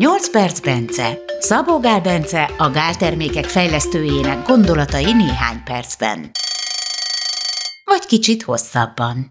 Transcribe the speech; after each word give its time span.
8 0.00 0.30
perc 0.30 0.60
Bence. 0.60 1.18
Szabó 1.38 1.80
Gál 1.80 2.00
Bence 2.00 2.42
a 2.58 2.70
gáltermékek 2.70 3.44
fejlesztőjének 3.44 4.46
gondolatai 4.46 5.12
néhány 5.12 5.62
percben. 5.64 6.30
Vagy 7.84 8.06
kicsit 8.06 8.42
hosszabban. 8.42 9.30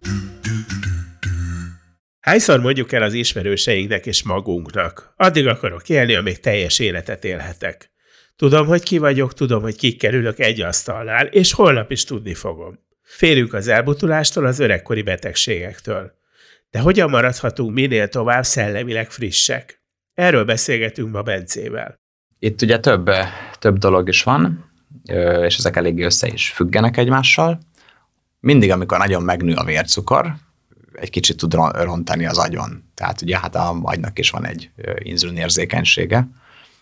Hányszor 2.19 2.59
mondjuk 2.59 2.91
el 2.91 3.03
az 3.03 3.13
ismerőseinknek 3.13 4.05
és 4.05 4.23
magunknak? 4.23 5.13
Addig 5.15 5.47
akarok 5.47 5.89
élni, 5.89 6.15
amíg 6.15 6.39
teljes 6.39 6.79
életet 6.79 7.23
élhetek. 7.23 7.91
Tudom, 8.35 8.67
hogy 8.67 8.83
ki 8.83 8.97
vagyok, 8.97 9.33
tudom, 9.33 9.61
hogy 9.61 9.75
kikkel 9.75 10.13
ülök 10.13 10.39
egy 10.39 10.61
asztalnál, 10.61 11.25
és 11.25 11.53
holnap 11.53 11.91
is 11.91 12.03
tudni 12.03 12.33
fogom. 12.33 12.79
Félünk 13.01 13.53
az 13.53 13.67
elbutulástól, 13.67 14.45
az 14.45 14.59
öregkori 14.59 15.01
betegségektől. 15.01 16.11
De 16.71 16.79
hogyan 16.79 17.09
maradhatunk 17.09 17.73
minél 17.73 18.07
tovább 18.07 18.43
szellemileg 18.43 19.11
frissek? 19.11 19.78
Erről 20.19 20.45
beszélgetünk 20.45 21.11
ma 21.11 21.21
Bencével. 21.21 21.95
Itt 22.39 22.61
ugye 22.61 22.79
több, 22.79 23.09
több 23.59 23.77
dolog 23.77 24.07
is 24.07 24.23
van, 24.23 24.71
és 25.41 25.57
ezek 25.57 25.75
eléggé 25.75 26.03
össze 26.03 26.27
is 26.27 26.51
függenek 26.51 26.97
egymással. 26.97 27.59
Mindig, 28.39 28.71
amikor 28.71 28.97
nagyon 28.97 29.23
megnő 29.23 29.53
a 29.53 29.63
vércukor, 29.63 30.35
egy 30.93 31.09
kicsit 31.09 31.37
tud 31.37 31.53
rontani 31.71 32.25
az 32.25 32.37
agyon. 32.37 32.83
Tehát 32.93 33.21
ugye 33.21 33.39
hát 33.39 33.55
a 33.55 33.79
agynak 33.81 34.19
is 34.19 34.29
van 34.29 34.45
egy 34.45 34.71
inzulinérzékenysége. 34.97 36.27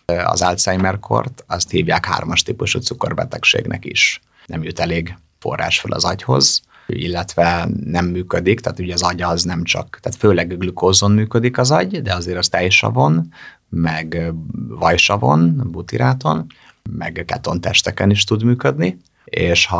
Az 0.04 0.42
Alzheimer-kort 0.42 1.44
azt 1.46 1.70
hívják 1.70 2.06
hármas 2.06 2.42
típusú 2.42 2.78
cukorbetegségnek 2.78 3.84
is. 3.84 4.20
Nem 4.46 4.62
jut 4.62 4.80
elég 4.80 5.14
forrás 5.38 5.80
fel 5.80 5.92
az 5.92 6.04
agyhoz, 6.04 6.57
illetve 6.92 7.68
nem 7.84 8.06
működik, 8.06 8.60
tehát 8.60 8.78
ugye 8.78 8.92
az 8.92 9.02
agy 9.02 9.22
az 9.22 9.42
nem 9.42 9.64
csak, 9.64 9.98
tehát 10.02 10.18
főleg 10.18 10.58
glükózon 10.58 11.10
működik 11.10 11.58
az 11.58 11.70
agy, 11.70 12.02
de 12.02 12.14
azért 12.14 12.38
az 12.38 12.48
tejsavon, 12.48 13.32
meg 13.68 14.32
vajsavon, 14.68 15.68
butiráton, 15.70 16.46
meg 16.90 17.22
ketontesteken 17.26 18.10
is 18.10 18.24
tud 18.24 18.42
működni, 18.42 18.98
és 19.24 19.66
ha 19.66 19.76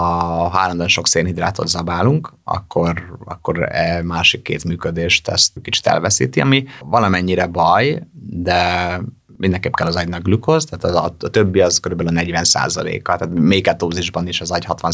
állandóan 0.53 0.89
sok 0.89 1.07
szénhidrátot 1.07 1.69
zabálunk, 1.69 2.33
akkor, 2.45 3.19
akkor 3.25 3.63
e 3.63 4.03
másik 4.03 4.43
két 4.43 4.65
működést 4.65 5.29
ezt 5.29 5.53
kicsit 5.63 5.87
elveszíti, 5.87 6.41
ami 6.41 6.65
valamennyire 6.81 7.47
baj, 7.47 8.03
de 8.31 9.01
mindenképp 9.39 9.75
kell 9.75 9.87
az 9.87 9.97
agynak 9.97 10.23
glukóz, 10.23 10.65
tehát 10.65 10.85
az, 10.85 11.05
a, 11.05 11.15
a 11.27 11.29
többi 11.29 11.61
az 11.61 11.79
kb. 11.79 12.07
a 12.07 12.11
40 12.11 12.45
a 12.53 12.83
tehát 13.03 13.29
még 13.31 13.63
ketózisban 13.63 14.27
is 14.27 14.41
az 14.41 14.51
agy 14.51 14.65
60 14.65 14.93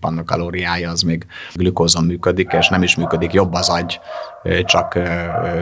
ban 0.00 0.18
a 0.18 0.24
kalóriája 0.24 0.90
az 0.90 1.02
még 1.02 1.26
glükózon 1.54 2.04
működik, 2.04 2.52
és 2.52 2.68
nem 2.68 2.82
is 2.82 2.96
működik 2.96 3.32
jobb 3.32 3.52
az 3.52 3.68
agy, 3.68 4.00
csak 4.64 4.98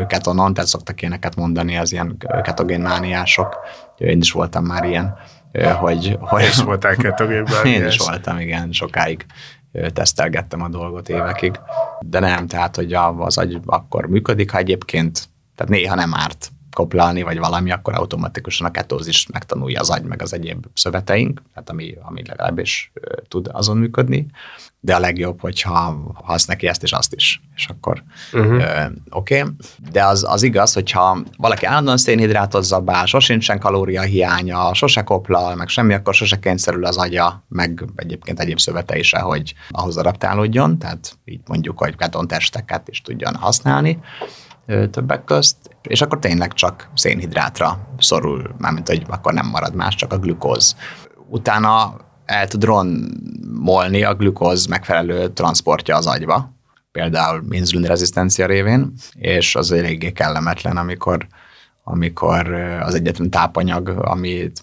ketonon, 0.06 0.54
tehát 0.54 0.70
szoktak 0.70 1.00
ilyeneket 1.00 1.36
mondani 1.36 1.78
az 1.78 1.92
ilyen 1.92 2.16
ketogén 2.42 2.80
mániások. 2.80 3.58
Én 3.96 4.18
is 4.18 4.32
voltam 4.32 4.64
már 4.64 4.84
ilyen, 4.84 5.16
hogy... 5.78 6.16
hogy 6.20 6.42
és 6.42 6.62
voltál 6.62 6.96
ketogén 6.96 7.46
Én 7.64 7.86
is 7.86 7.98
voltam, 7.98 8.38
igen, 8.38 8.72
sokáig 8.72 9.26
tesztelgettem 9.92 10.62
a 10.62 10.68
dolgot 10.68 11.08
évekig, 11.08 11.60
de 12.00 12.18
nem, 12.18 12.46
tehát, 12.46 12.76
hogy 12.76 12.92
az 13.18 13.38
agy 13.38 13.60
akkor 13.66 14.06
működik, 14.06 14.50
ha 14.50 14.58
egyébként, 14.58 15.28
tehát 15.54 15.72
néha 15.72 15.94
nem 15.94 16.14
árt 16.14 16.50
koplalni, 16.78 17.22
vagy 17.22 17.38
valami, 17.38 17.72
akkor 17.72 17.94
automatikusan 17.94 18.66
a 18.66 18.70
ketózis 18.70 19.26
megtanulja 19.26 19.80
az 19.80 19.90
agy, 19.90 20.02
meg 20.02 20.22
az 20.22 20.32
egyéb 20.32 20.66
szöveteink, 20.74 21.42
tehát 21.54 21.70
ami, 21.70 21.94
ami 22.02 22.22
legalábbis 22.26 22.92
tud 23.28 23.48
azon 23.52 23.76
működni, 23.76 24.26
de 24.80 24.94
a 24.94 24.98
legjobb, 24.98 25.40
hogyha 25.40 25.96
hasz 26.14 26.46
neki 26.46 26.66
ezt 26.66 26.82
és 26.82 26.92
azt 26.92 27.14
is, 27.14 27.42
és 27.54 27.66
akkor 27.66 28.02
uh-huh. 28.32 28.62
oké. 29.10 29.40
Okay. 29.40 29.52
De 29.90 30.04
az, 30.04 30.24
az 30.28 30.42
igaz, 30.42 30.72
hogyha 30.72 31.18
valaki 31.36 31.66
állandóan 31.66 31.96
szénhidrátot 31.96 32.62
zabál, 32.62 33.06
sosincsen 33.06 33.58
kalóriahiánya, 33.58 34.74
sose 34.74 35.02
koplal, 35.02 35.54
meg 35.54 35.68
semmi, 35.68 35.94
akkor 35.94 36.14
sose 36.14 36.38
kényszerül 36.38 36.84
az 36.84 36.96
agya, 36.96 37.44
meg 37.48 37.84
egyébként 37.96 38.40
egyéb 38.40 38.58
szövetei 38.58 39.02
se, 39.02 39.18
hogy 39.18 39.54
ahhoz 39.70 39.96
adaptálódjon, 39.96 40.78
tehát 40.78 41.18
így 41.24 41.40
mondjuk, 41.46 41.78
hogy 41.78 41.96
ketontesteket 41.96 42.88
is 42.88 43.00
tudjon 43.00 43.34
használni 43.34 43.98
többek 44.90 45.24
közt, 45.24 45.56
és 45.82 46.00
akkor 46.00 46.18
tényleg 46.18 46.52
csak 46.52 46.88
szénhidrátra 46.94 47.88
szorul, 47.98 48.54
mármint, 48.58 48.88
hogy 48.88 49.04
akkor 49.08 49.32
nem 49.32 49.46
marad 49.46 49.74
más, 49.74 49.94
csak 49.94 50.12
a 50.12 50.18
glükóz. 50.18 50.76
Utána 51.28 51.96
el 52.24 52.48
tud 52.48 52.64
romolni 52.64 54.02
a 54.02 54.14
glükóz 54.14 54.66
megfelelő 54.66 55.28
transportja 55.28 55.96
az 55.96 56.06
agyba, 56.06 56.52
például 56.92 57.44
rezisztencia 57.82 58.46
révén, 58.46 58.92
és 59.12 59.56
az 59.56 59.72
eléggé 59.72 60.12
kellemetlen, 60.12 60.76
amikor 60.76 61.26
amikor 61.90 62.52
az 62.80 62.94
egyetlen 62.94 63.30
tápanyag, 63.30 63.88
amit 63.88 64.62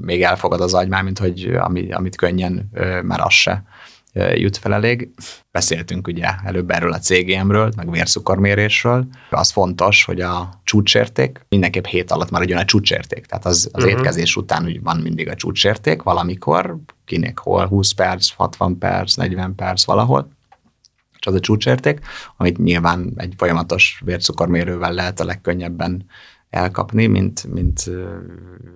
még 0.00 0.22
elfogad 0.22 0.60
az 0.60 0.74
agy, 0.74 0.88
mint 0.88 1.18
hogy 1.18 1.44
ami, 1.44 1.92
amit 1.92 2.16
könnyen, 2.16 2.70
már 3.02 3.20
az 3.20 3.32
se 3.32 3.64
jut 4.14 4.56
fel 4.56 4.74
elég. 4.74 5.08
Beszéltünk 5.50 6.06
ugye 6.06 6.28
előbb 6.44 6.70
erről 6.70 6.92
a 6.92 6.98
CGM-ről, 6.98 7.72
meg 7.76 7.90
vércukormérésről. 7.90 9.06
Az 9.30 9.50
fontos, 9.50 10.04
hogy 10.04 10.20
a 10.20 10.60
csúcsérték 10.64 11.46
mindenképp 11.48 11.84
hét 11.84 12.10
alatt 12.10 12.30
maradjon 12.30 12.58
a 12.58 12.64
csúcsérték. 12.64 13.26
Tehát 13.26 13.46
az, 13.46 13.68
az 13.72 13.84
uh-huh. 13.84 13.98
étkezés 13.98 14.36
után 14.36 14.64
úgy 14.64 14.82
van 14.82 14.96
mindig 14.96 15.28
a 15.28 15.34
csúcsérték, 15.34 16.02
valamikor, 16.02 16.76
kinek 17.04 17.38
hol, 17.38 17.66
20 17.66 17.92
perc, 17.92 18.30
60 18.36 18.78
perc, 18.78 19.14
40 19.14 19.54
perc, 19.54 19.84
valahol 19.84 20.32
és 21.24 21.30
az 21.30 21.34
a 21.36 21.40
csúcsérték, 21.40 22.00
amit 22.36 22.58
nyilván 22.58 23.12
egy 23.16 23.34
folyamatos 23.36 24.02
vércukormérővel 24.04 24.92
lehet 24.92 25.20
a 25.20 25.24
legkönnyebben 25.24 26.06
elkapni, 26.54 27.06
mint, 27.06 27.52
mint 27.52 27.90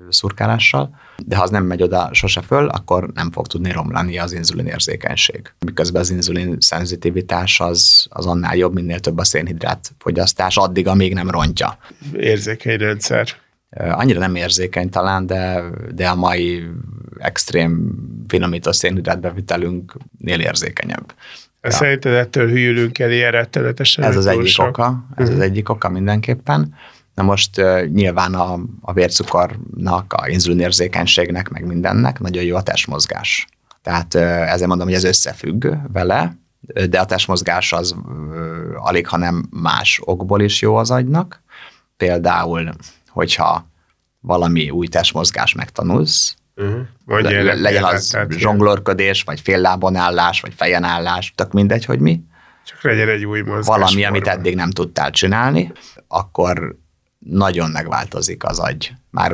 szurkálással, 0.08 0.90
de 1.26 1.36
ha 1.36 1.42
az 1.42 1.50
nem 1.50 1.64
megy 1.64 1.82
oda 1.82 2.08
sose 2.12 2.40
föl, 2.40 2.68
akkor 2.68 3.10
nem 3.14 3.30
fog 3.30 3.46
tudni 3.46 3.72
romlani 3.72 4.18
az 4.18 4.32
inzulin 4.32 4.66
érzékenység. 4.66 5.52
Miközben 5.64 6.00
az 6.00 6.10
inzulin 6.10 6.56
szenzitivitás 6.60 7.60
az, 7.60 8.06
az 8.10 8.26
annál 8.26 8.56
jobb, 8.56 8.74
minél 8.74 9.00
több 9.00 9.18
a 9.18 9.24
szénhidrát 9.24 9.92
fogyasztás, 9.98 10.56
addig, 10.56 10.86
amíg 10.86 11.14
nem 11.14 11.30
rontja. 11.30 11.78
Érzékeny 12.12 12.78
rendszer. 12.78 13.28
Annyira 13.70 14.18
nem 14.18 14.34
érzékeny 14.34 14.90
talán, 14.90 15.26
de, 15.26 15.62
de 15.94 16.08
a 16.08 16.14
mai 16.14 16.68
extrém 17.18 17.94
finomított 18.28 18.74
szénhidrátbevitelünknél 18.74 20.40
érzékenyebb. 20.40 21.14
Ja. 21.62 21.70
Szerinted 21.70 22.12
ettől 22.12 22.48
hűlünk 22.48 22.98
el 22.98 23.10
ilyen 23.10 23.30
rettenetesen? 23.30 24.04
Ez 24.04 24.16
az 24.16 24.26
egyik 24.26 24.58
oka, 24.58 24.84
ez 24.84 24.92
uh-huh. 25.10 25.26
az 25.26 25.30
mhm. 25.30 25.40
egyik 25.40 25.68
oka 25.68 25.88
mindenképpen. 25.88 26.74
Na 27.18 27.24
most 27.24 27.62
nyilván 27.92 28.34
a, 28.34 28.58
a 28.80 28.92
vércukornak, 28.92 30.12
a 30.12 30.28
inzulinérzékenységnek, 30.28 31.48
meg 31.48 31.66
mindennek 31.66 32.20
nagyon 32.20 32.44
jó 32.44 32.56
a 32.56 32.62
testmozgás. 32.62 33.46
Tehát 33.82 34.14
ezért 34.14 34.68
mondom, 34.68 34.86
hogy 34.86 34.96
ez 34.96 35.04
összefügg 35.04 35.66
vele, 35.92 36.36
de 36.88 37.00
a 37.00 37.04
testmozgás 37.04 37.72
az 37.72 37.96
alig, 38.76 39.06
hanem 39.06 39.48
más 39.50 40.00
okból 40.04 40.40
is 40.40 40.60
jó 40.60 40.76
az 40.76 40.90
agynak. 40.90 41.42
Például, 41.96 42.70
hogyha 43.08 43.68
valami 44.20 44.70
új 44.70 44.86
testmozgás 44.86 45.54
megtanulsz, 45.54 46.36
uh-huh. 46.56 47.22
le, 47.22 47.54
legyen 47.54 47.84
az 47.84 48.18
zsonglorködés, 48.28 49.22
vagy 49.22 49.40
féllábon 49.40 49.96
állás, 49.96 50.40
vagy 50.40 50.52
fejen 50.56 50.84
állás, 50.84 51.32
tök 51.34 51.52
mindegy, 51.52 51.84
hogy 51.84 52.00
mi. 52.00 52.20
Csak 52.64 52.82
legyen 52.82 53.08
egy 53.08 53.24
új 53.24 53.40
mozgás. 53.40 53.66
Valami, 53.66 53.90
forma. 53.90 54.08
amit 54.08 54.26
eddig 54.26 54.54
nem 54.54 54.70
tudtál 54.70 55.10
csinálni, 55.10 55.72
akkor 56.08 56.76
nagyon 57.18 57.70
megváltozik 57.70 58.44
az 58.44 58.58
agy. 58.58 58.92
Már 59.10 59.32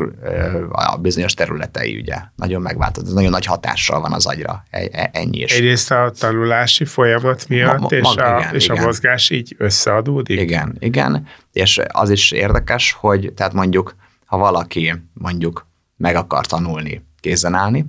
a 0.70 0.96
bizonyos 0.96 1.34
területei 1.34 1.98
ugye 1.98 2.16
nagyon 2.36 2.62
megváltozik, 2.62 3.14
nagyon 3.14 3.30
nagy 3.30 3.44
hatással 3.44 4.00
van 4.00 4.12
az 4.12 4.26
agyra, 4.26 4.62
e, 4.70 4.88
e, 4.92 5.10
ennyi 5.12 5.38
is. 5.38 5.52
Egyrészt 5.52 5.90
a 5.90 6.12
tanulási 6.18 6.84
folyamat 6.84 7.48
miatt, 7.48 7.78
ma, 7.78 7.88
ma, 7.90 7.96
és, 7.96 8.16
a, 8.16 8.38
igen, 8.38 8.54
és 8.54 8.64
igen. 8.64 8.82
a 8.82 8.84
mozgás 8.84 9.30
így 9.30 9.54
összeadódik? 9.58 10.40
Igen, 10.40 10.76
igen, 10.78 11.26
és 11.52 11.80
az 11.88 12.10
is 12.10 12.30
érdekes, 12.30 12.92
hogy 12.92 13.32
tehát 13.36 13.52
mondjuk, 13.52 13.94
ha 14.24 14.36
valaki 14.36 14.94
mondjuk 15.12 15.66
meg 15.96 16.16
akar 16.16 16.46
tanulni 16.46 17.04
kézen 17.20 17.54
állni, 17.54 17.86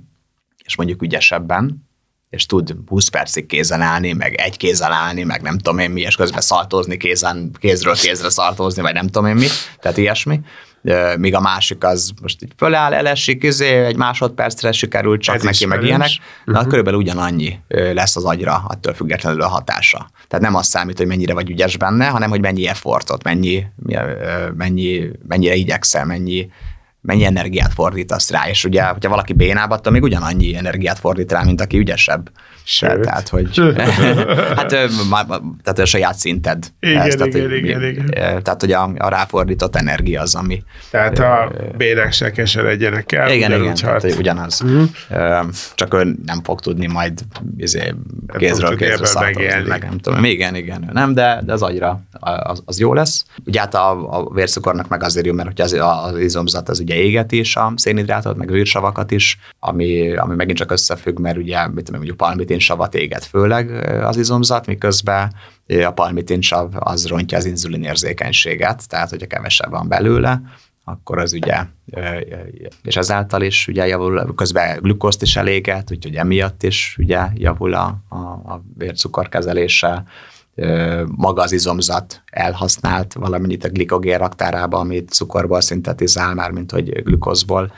és 0.64 0.76
mondjuk 0.76 1.02
ügyesebben, 1.02 1.85
és 2.30 2.46
tud 2.46 2.76
20 2.86 3.08
percig 3.08 3.46
kézen 3.46 3.80
állni, 3.80 4.12
meg 4.12 4.34
egy 4.34 4.56
kézzel 4.56 4.92
állni, 4.92 5.22
meg 5.22 5.42
nem 5.42 5.58
tudom 5.58 5.78
én 5.78 5.90
mi, 5.90 6.00
és 6.00 6.16
közben 6.16 6.40
szaltózni 6.40 6.96
kézen, 6.96 7.50
kézről 7.58 7.94
kézre 7.94 8.30
szaltózni, 8.30 8.82
vagy 8.82 8.94
nem 8.94 9.06
tudom 9.06 9.26
én 9.26 9.34
mi, 9.34 9.46
tehát 9.80 9.96
ilyesmi. 9.96 10.40
Míg 11.18 11.34
a 11.34 11.40
másik 11.40 11.84
az 11.84 12.12
most 12.22 12.42
így 12.42 12.52
föláll, 12.56 12.94
elesik, 12.94 13.42
izé, 13.42 13.84
egy 13.84 13.96
másodpercre 13.96 14.72
sikerült 14.72 15.20
csak 15.20 15.34
Ez 15.34 15.42
neki, 15.42 15.66
meg 15.66 15.82
ilyenek. 15.82 16.10
Na, 16.44 16.52
uh-huh. 16.52 16.68
körülbelül 16.68 16.98
ugyanannyi 16.98 17.58
lesz 17.68 18.16
az 18.16 18.24
agyra, 18.24 18.64
attól 18.68 18.94
függetlenül 18.94 19.42
a 19.42 19.48
hatása. 19.48 20.10
Tehát 20.28 20.44
nem 20.44 20.54
az 20.54 20.66
számít, 20.66 20.98
hogy 20.98 21.06
mennyire 21.06 21.34
vagy 21.34 21.50
ügyes 21.50 21.76
benne, 21.76 22.06
hanem 22.06 22.30
hogy 22.30 22.40
mennyi 22.40 22.66
effortot, 22.66 23.22
mennyi, 23.22 23.66
mennyi, 24.56 25.10
mennyire 25.28 25.54
igyekszel, 25.54 26.04
mennyi, 26.04 26.50
mennyi 27.06 27.24
energiát 27.24 27.72
fordítasz 27.72 28.30
rá, 28.30 28.48
és 28.48 28.64
ugye, 28.64 28.82
hogyha 28.82 29.10
valaki 29.10 29.32
bénább, 29.32 29.70
attól 29.70 29.92
még 29.92 30.02
ugyanannyi 30.02 30.56
energiát 30.56 30.98
fordít 30.98 31.32
rá, 31.32 31.42
mint 31.42 31.60
aki 31.60 31.78
ügyesebb. 31.78 32.30
Sőt. 32.68 33.00
Tehát, 33.00 33.28
hogy 33.28 33.48
hát, 34.56 34.68
tehát 34.68 35.78
a 35.78 35.84
saját 35.84 36.18
szinted. 36.18 36.66
Igen, 36.80 37.00
ez, 37.00 37.14
igen, 37.14 37.30
tehát, 37.30 37.52
igen, 37.52 37.80
hogy, 37.80 37.88
igen. 37.88 38.10
Tehát, 38.42 38.60
hogy 38.60 38.72
a, 38.72 38.90
a 38.96 39.08
ráfordított 39.08 39.76
energia 39.76 40.20
az, 40.20 40.34
ami... 40.34 40.62
Tehát 40.90 41.18
a 41.18 41.52
bének 41.76 42.12
se 42.12 42.30
kesen 42.30 42.64
legyenek 42.64 43.12
el. 43.12 43.30
Igen, 43.30 43.52
igen, 43.52 43.74
tehát, 43.74 44.00
hogy 44.02 44.14
ugyanaz. 44.18 44.60
Uh-huh. 44.60 45.46
Csak 45.74 45.94
ő 45.94 46.16
nem 46.24 46.42
fog 46.42 46.60
tudni 46.60 46.86
majd 46.86 47.20
izé, 47.56 47.94
kézről 48.38 48.76
kézre 48.76 49.06
szartozni, 49.06 49.68
meg 49.68 49.82
nem 49.82 49.98
tudom. 49.98 50.24
Igen, 50.24 50.54
igen, 50.54 50.90
nem, 50.92 51.14
de, 51.14 51.42
de 51.44 51.52
az 51.52 51.62
agyra 51.62 52.00
az, 52.20 52.62
az 52.64 52.78
jó 52.78 52.94
lesz. 52.94 53.24
Ugye 53.44 53.60
hát 53.60 53.74
a, 53.74 54.18
a 54.18 54.30
vércukornak 54.34 54.88
meg 54.88 55.02
azért 55.02 55.26
jó, 55.26 55.32
mert 55.32 55.48
hogy 55.48 55.60
az, 55.60 55.72
az 55.72 56.18
izomzat 56.18 56.68
az 56.68 56.80
ugye 56.80 56.95
éget 56.96 57.32
is 57.32 57.56
a 57.56 57.72
szénhidrátot, 57.76 58.36
meg 58.36 58.48
zsírsavakat 58.48 59.10
is, 59.10 59.38
ami, 59.58 60.16
ami 60.16 60.34
megint 60.34 60.58
csak 60.58 60.70
összefügg, 60.70 61.18
mert 61.18 61.36
ugye 61.36 61.66
mit 61.66 61.84
tudom, 61.84 61.94
mondjuk 62.00 62.16
palmitinsavat 62.16 62.94
éget 62.94 63.24
főleg 63.24 63.70
az 64.04 64.16
izomzat, 64.16 64.66
miközben 64.66 65.32
a 65.86 65.90
palmitinsav 65.90 66.70
az 66.78 67.06
rontja 67.06 67.38
az 67.38 67.44
inzulinérzékenységet, 67.44 68.88
tehát 68.88 69.10
hogyha 69.10 69.26
kevesebb 69.26 69.70
van 69.70 69.88
belőle, 69.88 70.40
akkor 70.88 71.18
az 71.18 71.32
ugye, 71.32 71.64
és 72.82 72.96
ezáltal 72.96 73.42
is 73.42 73.68
ugye 73.68 73.86
javul, 73.86 74.34
közben 74.34 74.78
glükoszt 74.80 75.22
is 75.22 75.36
eléget, 75.36 75.90
úgyhogy 75.90 76.14
emiatt 76.14 76.62
is 76.62 76.96
ugye 76.98 77.26
javul 77.34 77.74
a, 77.74 77.98
a, 78.08 78.16
a 78.16 78.62
vércukorkezelése, 78.78 80.04
maga 81.06 81.42
az 81.42 81.52
izomzat 81.52 82.22
elhasznált 82.30 83.12
valamennyit 83.12 83.64
a 83.64 83.68
glikogén 83.68 84.18
raktárába, 84.18 84.78
amit 84.78 85.10
cukorból 85.10 85.60
szintetizál, 85.60 86.34
már 86.34 86.50
mint 86.50 86.70
hogy 86.70 87.02
glükozból, 87.02 87.72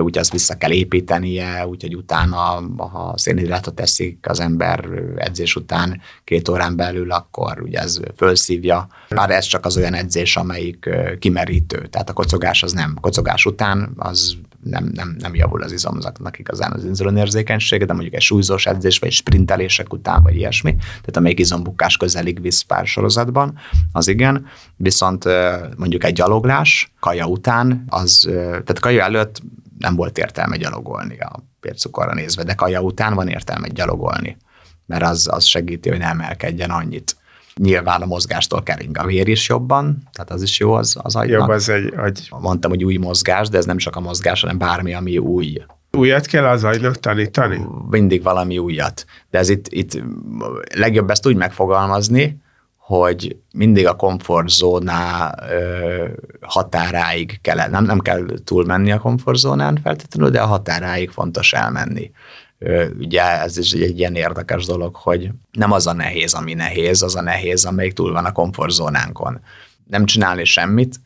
úgy 0.00 0.18
azt 0.18 0.32
vissza 0.32 0.56
kell 0.56 0.70
építenie, 0.70 1.66
úgyhogy 1.66 1.96
utána, 1.96 2.62
ha 2.76 3.14
szénhidrátot 3.16 3.74
teszik 3.74 4.18
az 4.28 4.40
ember 4.40 4.88
edzés 5.16 5.56
után 5.56 6.00
két 6.24 6.48
órán 6.48 6.76
belül, 6.76 7.10
akkor 7.10 7.62
ugye 7.62 7.78
ez 7.78 8.00
fölszívja. 8.16 8.88
Már 9.08 9.30
ez 9.30 9.44
csak 9.44 9.64
az 9.64 9.76
olyan 9.76 9.94
edzés, 9.94 10.36
amelyik 10.36 10.88
kimerítő, 11.18 11.86
tehát 11.86 12.10
a 12.10 12.12
kocogás 12.12 12.62
az 12.62 12.72
nem. 12.72 12.96
Kocogás 13.00 13.44
után 13.44 13.92
az 13.96 14.36
nem, 14.70 14.90
nem, 14.94 15.16
nem 15.18 15.34
javul 15.34 15.62
az 15.62 15.72
izomzatnak 15.72 16.38
igazán 16.38 16.72
az 16.72 16.84
inzulinérzékenysége, 16.84 17.84
de 17.84 17.92
mondjuk 17.92 18.14
egy 18.14 18.20
súlyzós 18.20 18.66
edzés, 18.66 18.98
vagy 18.98 19.10
sprintelések 19.10 19.92
után, 19.92 20.22
vagy 20.22 20.36
ilyesmi, 20.36 20.76
tehát 20.76 21.16
amelyik 21.16 21.38
izombukás 21.38 21.96
közelig 22.06 22.40
visz 22.40 22.62
pár 22.62 22.86
sorozatban, 22.86 23.58
az 23.92 24.08
igen, 24.08 24.46
viszont 24.76 25.24
mondjuk 25.76 26.04
egy 26.04 26.12
gyaloglás 26.14 26.92
kaja 27.00 27.26
után, 27.26 27.84
az, 27.88 28.28
tehát 28.30 28.78
kaja 28.78 29.02
előtt 29.02 29.42
nem 29.78 29.96
volt 29.96 30.18
értelme 30.18 30.56
gyalogolni 30.56 31.18
a 31.18 31.32
vércukorra 31.60 32.14
nézve, 32.14 32.42
de 32.42 32.54
kaja 32.54 32.80
után 32.80 33.14
van 33.14 33.28
értelme 33.28 33.68
gyalogolni, 33.68 34.36
mert 34.86 35.02
az, 35.02 35.28
az 35.30 35.44
segíti, 35.44 35.88
hogy 35.88 35.98
ne 35.98 36.06
emelkedjen 36.06 36.70
annyit. 36.70 37.16
Nyilván 37.54 38.02
a 38.02 38.06
mozgástól 38.06 38.62
kering 38.62 38.98
a 38.98 39.06
vér 39.06 39.28
is 39.28 39.48
jobban, 39.48 40.08
tehát 40.12 40.30
az 40.30 40.42
is 40.42 40.58
jó 40.58 40.72
az, 40.72 40.96
az 41.02 41.16
agynak. 41.16 41.40
Jobb 41.40 41.48
az 41.48 41.68
egy 41.68 41.94
agy. 41.96 42.28
Mondtam, 42.40 42.70
hogy 42.70 42.84
új 42.84 42.96
mozgás, 42.96 43.48
de 43.48 43.58
ez 43.58 43.64
nem 43.64 43.76
csak 43.76 43.96
a 43.96 44.00
mozgás, 44.00 44.40
hanem 44.40 44.58
bármi, 44.58 44.94
ami 44.94 45.18
új. 45.18 45.62
Újat 45.96 46.26
kell 46.26 46.44
az 46.44 46.64
agynak 46.64 47.00
tanítani? 47.00 47.60
Mindig 47.90 48.22
valami 48.22 48.58
újat. 48.58 49.04
De 49.30 49.38
ez 49.38 49.48
itt, 49.48 49.68
itt 49.68 50.02
legjobb 50.74 51.10
ezt 51.10 51.26
úgy 51.26 51.36
megfogalmazni, 51.36 52.44
hogy 52.76 53.36
mindig 53.52 53.86
a 53.86 53.96
komfortzóná 53.96 55.34
határáig 56.40 57.38
kell, 57.40 57.68
nem, 57.68 57.84
nem 57.84 57.98
kell 57.98 58.24
túlmenni 58.44 58.92
a 58.92 58.98
komfortzónán 58.98 59.78
feltétlenül, 59.82 60.30
de 60.30 60.40
a 60.40 60.46
határáig 60.46 61.10
fontos 61.10 61.52
elmenni. 61.52 62.10
Ugye 62.98 63.40
ez 63.40 63.58
is 63.58 63.72
egy 63.72 63.98
ilyen 63.98 64.14
érdekes 64.14 64.64
dolog, 64.64 64.96
hogy 64.96 65.30
nem 65.52 65.72
az 65.72 65.86
a 65.86 65.92
nehéz, 65.92 66.34
ami 66.34 66.54
nehéz, 66.54 67.02
az 67.02 67.16
a 67.16 67.22
nehéz, 67.22 67.64
amelyik 67.64 67.92
túl 67.92 68.12
van 68.12 68.24
a 68.24 68.32
komfortzónánkon. 68.32 69.40
Nem 69.86 70.04
csinálni 70.04 70.44
semmit, 70.44 71.00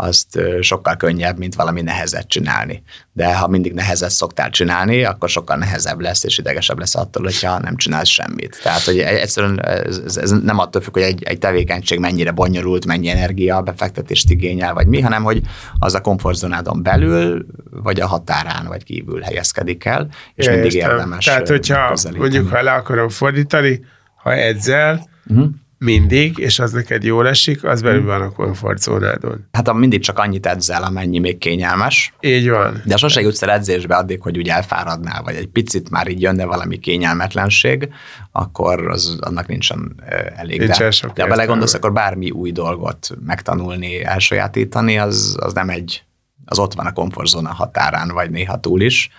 azt 0.00 0.40
sokkal 0.60 0.96
könnyebb, 0.96 1.38
mint 1.38 1.54
valami 1.54 1.82
nehezet 1.82 2.28
csinálni. 2.28 2.82
De 3.12 3.36
ha 3.36 3.48
mindig 3.48 3.72
nehezet 3.72 4.10
szoktál 4.10 4.50
csinálni, 4.50 5.04
akkor 5.04 5.28
sokkal 5.28 5.56
nehezebb 5.56 6.00
lesz, 6.00 6.24
és 6.24 6.38
idegesebb 6.38 6.78
lesz 6.78 6.94
attól, 6.94 7.22
hogyha 7.22 7.58
nem 7.58 7.76
csinálsz 7.76 8.08
semmit. 8.08 8.60
Tehát, 8.62 8.80
hogy 8.80 8.98
egyszerűen 8.98 9.64
ez, 9.64 10.16
ez 10.16 10.30
nem 10.30 10.58
attól 10.58 10.82
függ, 10.82 10.92
hogy 10.92 11.02
egy, 11.02 11.22
egy 11.22 11.38
tevékenység 11.38 11.98
mennyire 11.98 12.30
bonyolult, 12.30 12.86
mennyi 12.86 13.08
energia, 13.08 13.60
befektetést 13.60 14.30
igényel, 14.30 14.74
vagy 14.74 14.86
mi, 14.86 15.00
hanem 15.00 15.22
hogy 15.22 15.42
az 15.78 15.94
a 15.94 16.00
komfortzónádon 16.00 16.82
belül, 16.82 17.46
vagy 17.70 18.00
a 18.00 18.06
határán, 18.06 18.66
vagy 18.66 18.84
kívül 18.84 19.20
helyezkedik 19.20 19.84
el, 19.84 20.08
és 20.34 20.46
ja, 20.46 20.52
mindig 20.52 20.74
értem. 20.74 20.90
érdemes 20.90 21.24
Tehát, 21.24 21.48
hogyha 21.48 21.96
mondjuk, 22.16 22.48
ha 22.48 22.62
le 22.62 22.72
akarom 22.72 23.08
fordítani, 23.08 23.84
ha 24.16 24.34
edzel, 24.34 25.08
uh-huh 25.26 25.48
mindig, 25.78 26.38
és 26.38 26.58
az 26.58 26.72
neked 26.72 27.04
jól 27.04 27.28
esik, 27.28 27.64
az 27.64 27.82
belül 27.82 28.04
van 28.04 28.22
a 28.22 28.30
komfortzónádon. 28.30 29.48
Hát 29.52 29.72
mindig 29.72 30.00
csak 30.00 30.18
annyit 30.18 30.46
edzel, 30.46 30.82
amennyi 30.82 31.18
még 31.18 31.38
kényelmes. 31.38 32.14
Így 32.20 32.48
van. 32.48 32.82
De 32.84 32.96
sose 32.96 33.20
jutsz 33.20 33.42
el 33.42 33.50
edzésbe 33.50 33.96
addig, 33.96 34.20
hogy 34.20 34.38
úgy 34.38 34.48
elfáradnál, 34.48 35.22
vagy 35.22 35.34
egy 35.34 35.48
picit 35.48 35.90
már 35.90 36.08
így 36.08 36.20
jönne 36.20 36.44
valami 36.44 36.78
kényelmetlenség, 36.78 37.88
akkor 38.32 38.88
az, 38.88 39.18
annak 39.20 39.46
nincsen 39.46 39.94
elég. 40.36 40.58
Nincs 40.58 40.78
de, 40.78 40.90
de 41.14 41.22
ha 41.22 41.28
belegondolsz, 41.28 41.74
akkor 41.74 41.92
bármi 41.92 42.30
új 42.30 42.52
dolgot 42.52 43.08
megtanulni, 43.26 44.04
elsajátítani, 44.04 44.98
az, 44.98 45.36
az 45.40 45.52
nem 45.52 45.68
egy 45.68 46.02
az 46.50 46.58
ott 46.58 46.74
van 46.74 46.86
a 46.86 46.92
komfortzóna 46.92 47.52
határán, 47.52 48.08
vagy 48.08 48.30
néha 48.30 48.60
túl 48.60 48.80
is. 48.80 49.10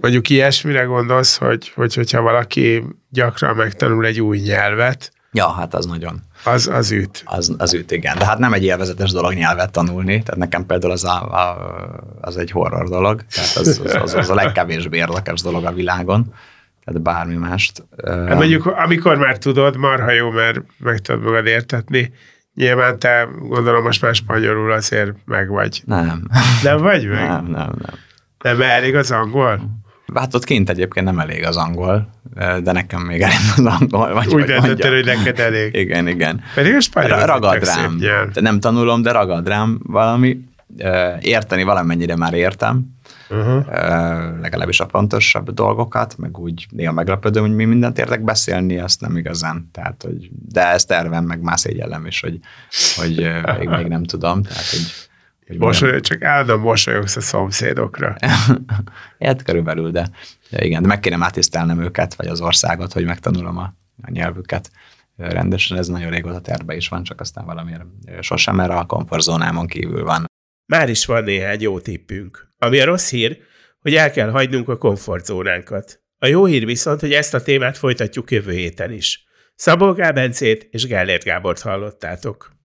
Mondjuk 0.00 0.28
ilyesmire 0.28 0.82
gondolsz, 0.82 1.36
hogy, 1.36 1.72
hogy 1.74 1.94
hogyha 1.94 2.20
valaki 2.20 2.84
gyakran 3.10 3.56
megtanul 3.56 4.06
egy 4.06 4.20
új 4.20 4.38
nyelvet, 4.38 5.12
Ja, 5.32 5.52
hát 5.52 5.74
az 5.74 5.86
nagyon. 5.86 6.20
Az, 6.44 6.68
az 6.68 6.90
üt. 6.90 7.22
Az, 7.24 7.54
az 7.58 7.74
üt, 7.74 7.90
igen. 7.90 8.18
De 8.18 8.24
hát 8.24 8.38
nem 8.38 8.52
egy 8.52 8.64
élvezetes 8.64 9.10
dolog 9.10 9.32
nyelvet 9.32 9.70
tanulni, 9.70 10.22
tehát 10.22 10.40
nekem 10.40 10.66
például 10.66 10.92
az, 10.92 11.04
a, 11.04 11.22
a, 11.22 11.56
az 12.20 12.36
egy 12.36 12.50
horror 12.50 12.88
dolog, 12.88 13.22
tehát 13.34 13.56
az, 13.56 13.80
az, 13.84 13.94
az, 13.94 14.14
az 14.14 14.30
a 14.30 14.34
legkevésbé 14.34 14.96
érdekes 14.96 15.40
dolog 15.40 15.64
a 15.64 15.72
világon, 15.72 16.34
tehát 16.84 17.02
bármi 17.02 17.36
mást. 17.36 17.84
Hát 18.04 18.34
mondjuk, 18.34 18.66
amikor 18.66 19.16
már 19.16 19.38
tudod, 19.38 19.76
marha 19.76 20.10
jó, 20.10 20.30
mert 20.30 20.60
meg 20.78 20.98
tudod 20.98 21.22
magad 21.22 21.46
értetni, 21.46 22.12
Nyilván 22.58 22.98
te 22.98 23.28
gondolom 23.38 23.82
most 23.82 24.02
már 24.02 24.14
spanyolul 24.14 24.72
azért 24.72 25.12
meg 25.24 25.48
vagy. 25.48 25.82
Nem. 25.86 26.22
Nem 26.62 26.78
vagy 26.78 27.06
meg? 27.06 27.28
Nem, 27.28 27.44
nem, 27.44 27.72
nem. 27.78 27.94
Nem 28.38 28.62
elég 28.62 28.94
az 28.94 29.10
angol? 29.10 29.60
Hát 30.14 30.34
ott 30.34 30.44
kint 30.44 30.70
egyébként 30.70 31.06
nem 31.06 31.18
elég 31.18 31.44
az 31.44 31.56
angol, 31.56 32.08
de 32.62 32.72
nekem 32.72 33.00
még 33.00 33.20
elég 33.20 33.36
az 33.56 33.64
angol. 33.64 34.12
Vagy 34.12 34.34
Úgy 34.34 34.44
döntöttél, 34.44 34.94
hogy 34.94 35.04
neked 35.04 35.38
elég. 35.38 35.74
Igen, 35.74 36.08
igen. 36.08 36.40
Pedig 36.54 36.74
a 36.74 36.80
spanyol 36.80 37.26
Ragad 37.26 37.64
rám. 37.64 38.00
Nem 38.34 38.60
tanulom, 38.60 39.02
de 39.02 39.12
ragad 39.12 39.48
rám 39.48 39.80
valami. 39.82 40.40
Érteni 41.20 41.62
valamennyire 41.62 42.16
már 42.16 42.34
értem. 42.34 42.96
Uh-huh. 43.30 43.64
legalábbis 44.40 44.80
a 44.80 44.88
fontosabb 44.88 45.50
dolgokat, 45.50 46.18
meg 46.18 46.38
úgy 46.38 46.66
néha 46.70 46.92
meglepődöm, 46.92 47.42
hogy 47.42 47.54
mi 47.54 47.64
mindent 47.64 47.98
értek 47.98 48.22
beszélni, 48.22 48.78
azt 48.78 49.00
nem 49.00 49.16
igazán. 49.16 49.68
Tehát, 49.72 50.02
hogy, 50.02 50.30
de 50.48 50.66
ezt 50.66 50.88
tervem, 50.88 51.24
meg 51.24 51.40
más 51.40 51.60
szégyellem 51.60 52.06
is, 52.06 52.20
hogy, 52.20 52.40
hogy 52.96 53.30
még, 53.58 53.68
még 53.68 53.86
nem 53.86 54.04
tudom. 54.04 54.42
Tehát, 54.42 54.66
hogy 54.70 55.07
Mosoly, 55.56 56.00
csak 56.00 56.22
állandóan 56.22 56.60
mosolyogsz 56.60 57.16
a 57.16 57.20
szomszédokra. 57.20 58.16
hát 59.18 59.42
körülbelül, 59.42 59.90
de, 59.90 60.10
de 60.50 60.64
igen, 60.64 60.82
de 60.82 60.88
meg 60.88 61.00
kéne 61.00 61.16
mátisztelnem 61.16 61.82
őket, 61.82 62.14
vagy 62.14 62.26
az 62.26 62.40
országot, 62.40 62.92
hogy 62.92 63.04
megtanulom 63.04 63.56
a, 63.56 63.74
a 64.02 64.10
nyelvüket 64.10 64.70
rendesen. 65.16 65.78
Ez 65.78 65.88
nagyon 65.88 66.10
régóta 66.10 66.40
terve 66.40 66.76
is 66.76 66.88
van, 66.88 67.02
csak 67.02 67.20
aztán 67.20 67.44
valamiért 67.44 67.82
sosem, 68.20 68.54
mert 68.54 68.70
a 68.70 68.84
komfortzónámon 68.84 69.66
kívül 69.66 70.04
van. 70.04 70.24
Már 70.66 70.88
is 70.88 71.06
van 71.06 71.24
néhány 71.24 71.60
jó 71.60 71.80
tippünk. 71.80 72.48
Ami 72.58 72.80
a 72.80 72.84
rossz 72.84 73.10
hír, 73.10 73.38
hogy 73.80 73.94
el 73.94 74.10
kell 74.10 74.30
hagynunk 74.30 74.68
a 74.68 74.78
komfortzónánkat. 74.78 76.00
A 76.18 76.26
jó 76.26 76.44
hír 76.44 76.64
viszont, 76.64 77.00
hogy 77.00 77.12
ezt 77.12 77.34
a 77.34 77.42
témát 77.42 77.78
folytatjuk 77.78 78.30
jövő 78.30 78.52
héten 78.52 78.92
is. 78.92 79.26
Szabó 79.54 79.92
Gábencét 79.92 80.68
és 80.70 80.86
Gellért 80.86 81.24
Gábort 81.24 81.60
hallottátok. 81.60 82.56